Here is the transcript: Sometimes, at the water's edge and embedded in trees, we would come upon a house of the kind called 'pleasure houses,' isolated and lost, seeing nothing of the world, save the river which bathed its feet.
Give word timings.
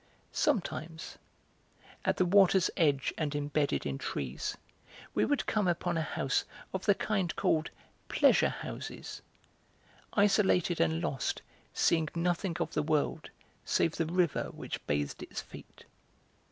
Sometimes, 0.33 1.19
at 2.03 2.17
the 2.17 2.25
water's 2.25 2.71
edge 2.75 3.13
and 3.19 3.35
embedded 3.35 3.85
in 3.85 3.99
trees, 3.99 4.57
we 5.13 5.25
would 5.25 5.45
come 5.45 5.67
upon 5.67 5.95
a 5.95 6.01
house 6.01 6.43
of 6.73 6.85
the 6.85 6.95
kind 6.95 7.35
called 7.35 7.69
'pleasure 8.07 8.49
houses,' 8.49 9.21
isolated 10.13 10.81
and 10.81 11.03
lost, 11.03 11.43
seeing 11.71 12.09
nothing 12.15 12.57
of 12.59 12.73
the 12.73 12.81
world, 12.81 13.29
save 13.63 13.97
the 13.97 14.07
river 14.07 14.45
which 14.45 14.83
bathed 14.87 15.21
its 15.21 15.39
feet. 15.39 15.85